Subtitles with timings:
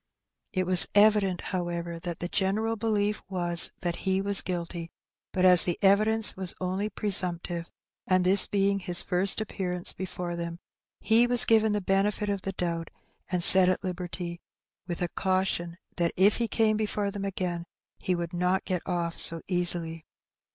[0.51, 4.89] It was evident, however, that the general belief was that he was guilty;
[5.31, 7.69] but as the evidence was only presumptive,
[8.07, 10.57] and this being his first appearance before them,
[11.01, 12.89] he was given the benefit of the doubt,
[13.31, 14.41] and set at liberty,
[14.87, 17.65] with a caution that if he came before them again
[17.99, 20.07] he would not get off so easily.